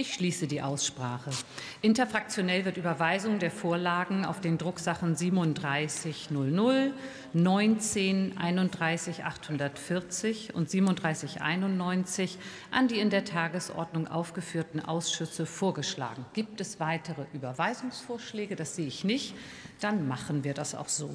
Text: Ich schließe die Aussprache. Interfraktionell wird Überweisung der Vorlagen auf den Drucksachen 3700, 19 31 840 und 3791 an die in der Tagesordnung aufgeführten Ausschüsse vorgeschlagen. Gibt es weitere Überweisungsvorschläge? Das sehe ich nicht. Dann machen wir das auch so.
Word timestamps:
Ich 0.00 0.14
schließe 0.14 0.46
die 0.46 0.62
Aussprache. 0.62 1.30
Interfraktionell 1.82 2.64
wird 2.64 2.76
Überweisung 2.76 3.40
der 3.40 3.50
Vorlagen 3.50 4.24
auf 4.24 4.40
den 4.40 4.56
Drucksachen 4.56 5.16
3700, 5.16 6.92
19 7.32 8.38
31 8.38 9.24
840 9.24 10.54
und 10.54 10.72
3791 10.72 12.38
an 12.70 12.86
die 12.86 13.00
in 13.00 13.10
der 13.10 13.24
Tagesordnung 13.24 14.06
aufgeführten 14.06 14.78
Ausschüsse 14.78 15.46
vorgeschlagen. 15.46 16.24
Gibt 16.32 16.60
es 16.60 16.78
weitere 16.78 17.24
Überweisungsvorschläge? 17.32 18.54
Das 18.54 18.76
sehe 18.76 18.86
ich 18.86 19.02
nicht. 19.02 19.34
Dann 19.80 20.06
machen 20.06 20.44
wir 20.44 20.54
das 20.54 20.76
auch 20.76 20.88
so. 20.88 21.10